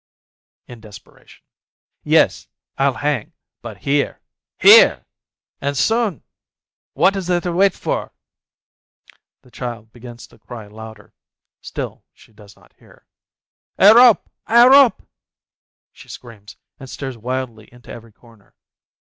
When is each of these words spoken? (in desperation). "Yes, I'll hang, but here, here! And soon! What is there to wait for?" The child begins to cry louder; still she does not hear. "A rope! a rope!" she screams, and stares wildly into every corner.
(in 0.65 0.79
desperation). 0.81 1.43
"Yes, 2.03 2.47
I'll 2.75 2.95
hang, 2.95 3.33
but 3.61 3.77
here, 3.77 4.19
here! 4.57 5.05
And 5.61 5.77
soon! 5.77 6.23
What 6.93 7.15
is 7.15 7.27
there 7.27 7.39
to 7.41 7.51
wait 7.51 7.75
for?" 7.75 8.11
The 9.43 9.51
child 9.51 9.93
begins 9.93 10.25
to 10.29 10.39
cry 10.39 10.65
louder; 10.65 11.13
still 11.61 12.03
she 12.13 12.33
does 12.33 12.55
not 12.55 12.73
hear. 12.79 13.05
"A 13.77 13.93
rope! 13.93 14.27
a 14.47 14.67
rope!" 14.67 15.07
she 15.93 16.07
screams, 16.09 16.57
and 16.79 16.89
stares 16.89 17.15
wildly 17.15 17.69
into 17.71 17.91
every 17.91 18.11
corner. 18.11 18.55